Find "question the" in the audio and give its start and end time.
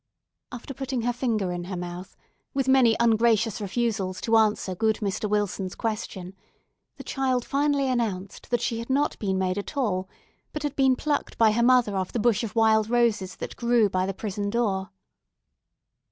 5.75-7.03